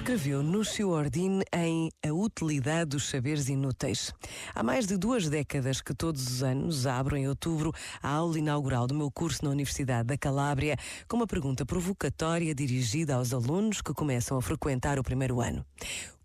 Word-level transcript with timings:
Escreveu 0.00 0.42
Núcio 0.42 0.88
Ordine 0.88 1.44
em 1.52 1.90
A 2.02 2.10
Utilidade 2.10 2.88
dos 2.88 3.10
Saberes 3.10 3.50
Inúteis. 3.50 4.14
Há 4.54 4.62
mais 4.62 4.86
de 4.86 4.96
duas 4.96 5.28
décadas 5.28 5.82
que 5.82 5.92
todos 5.92 6.26
os 6.26 6.42
anos 6.42 6.86
abro 6.86 7.18
em 7.18 7.28
outubro 7.28 7.70
a 8.02 8.08
aula 8.08 8.38
inaugural 8.38 8.86
do 8.86 8.94
meu 8.94 9.10
curso 9.10 9.44
na 9.44 9.50
Universidade 9.50 10.08
da 10.08 10.16
Calábria 10.16 10.78
com 11.06 11.18
uma 11.18 11.26
pergunta 11.26 11.66
provocatória 11.66 12.54
dirigida 12.54 13.14
aos 13.14 13.34
alunos 13.34 13.82
que 13.82 13.92
começam 13.92 14.38
a 14.38 14.42
frequentar 14.42 14.98
o 14.98 15.04
primeiro 15.04 15.38
ano. 15.38 15.62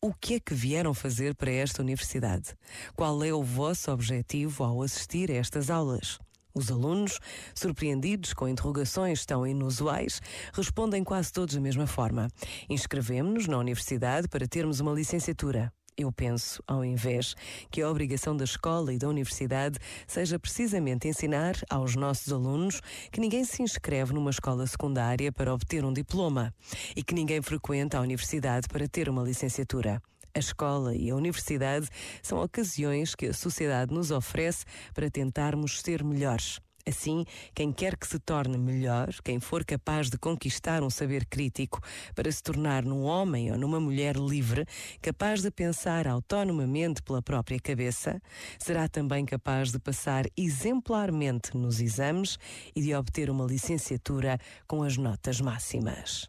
O 0.00 0.12
que 0.12 0.34
é 0.34 0.40
que 0.40 0.52
vieram 0.52 0.92
fazer 0.92 1.36
para 1.36 1.52
esta 1.52 1.80
universidade? 1.80 2.56
Qual 2.96 3.22
é 3.22 3.32
o 3.32 3.44
vosso 3.44 3.92
objetivo 3.92 4.64
ao 4.64 4.82
assistir 4.82 5.30
a 5.30 5.34
estas 5.34 5.70
aulas? 5.70 6.18
Os 6.54 6.70
alunos, 6.70 7.18
surpreendidos 7.54 8.32
com 8.32 8.48
interrogações 8.48 9.24
tão 9.24 9.46
inusuais, 9.46 10.20
respondem 10.52 11.04
quase 11.04 11.32
todos 11.32 11.54
da 11.54 11.60
mesma 11.60 11.86
forma. 11.86 12.28
Inscrevemos-nos 12.68 13.46
na 13.46 13.58
universidade 13.58 14.28
para 14.28 14.48
termos 14.48 14.80
uma 14.80 14.92
licenciatura. 14.92 15.72
Eu 15.96 16.10
penso, 16.10 16.62
ao 16.66 16.82
invés, 16.82 17.34
que 17.70 17.82
a 17.82 17.90
obrigação 17.90 18.34
da 18.34 18.44
escola 18.44 18.92
e 18.92 18.98
da 18.98 19.06
universidade 19.06 19.78
seja 20.06 20.38
precisamente 20.38 21.06
ensinar 21.06 21.54
aos 21.68 21.94
nossos 21.94 22.32
alunos 22.32 22.80
que 23.12 23.20
ninguém 23.20 23.44
se 23.44 23.62
inscreve 23.62 24.14
numa 24.14 24.30
escola 24.30 24.66
secundária 24.66 25.30
para 25.30 25.52
obter 25.52 25.84
um 25.84 25.92
diploma 25.92 26.54
e 26.96 27.02
que 27.02 27.14
ninguém 27.14 27.42
frequenta 27.42 27.98
a 27.98 28.00
universidade 28.00 28.66
para 28.66 28.88
ter 28.88 29.10
uma 29.10 29.22
licenciatura. 29.22 30.00
A 30.34 30.38
escola 30.38 30.94
e 30.94 31.10
a 31.10 31.16
universidade 31.16 31.88
são 32.22 32.42
ocasiões 32.42 33.14
que 33.14 33.26
a 33.26 33.34
sociedade 33.34 33.92
nos 33.92 34.10
oferece 34.10 34.64
para 34.94 35.10
tentarmos 35.10 35.80
ser 35.80 36.04
melhores. 36.04 36.60
Assim, 36.86 37.24
quem 37.54 37.72
quer 37.72 37.96
que 37.96 38.06
se 38.06 38.18
torne 38.18 38.56
melhor, 38.56 39.08
quem 39.22 39.38
for 39.38 39.64
capaz 39.64 40.08
de 40.08 40.16
conquistar 40.16 40.82
um 40.82 40.88
saber 40.88 41.26
crítico 41.26 41.80
para 42.14 42.30
se 42.32 42.42
tornar 42.42 42.84
num 42.84 43.02
homem 43.02 43.52
ou 43.52 43.58
numa 43.58 43.78
mulher 43.78 44.16
livre, 44.16 44.64
capaz 45.02 45.42
de 45.42 45.50
pensar 45.50 46.08
autonomamente 46.08 47.02
pela 47.02 47.20
própria 47.20 47.60
cabeça, 47.60 48.20
será 48.58 48.88
também 48.88 49.24
capaz 49.24 49.70
de 49.70 49.78
passar 49.78 50.24
exemplarmente 50.36 51.56
nos 51.56 51.80
exames 51.80 52.38
e 52.74 52.80
de 52.80 52.94
obter 52.94 53.30
uma 53.30 53.44
licenciatura 53.44 54.38
com 54.66 54.82
as 54.82 54.96
notas 54.96 55.40
máximas. 55.40 56.28